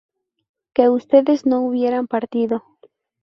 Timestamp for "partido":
2.07-2.63